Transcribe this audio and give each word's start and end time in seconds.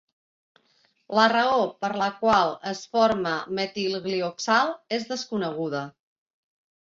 La 1.17 1.25
raó 1.33 1.57
per 1.83 1.91
la 2.01 2.07
qual 2.21 2.55
es 2.71 2.81
forma 2.95 3.33
metilglioxal 3.59 4.73
és 4.99 5.05
desconeguda. 5.13 5.83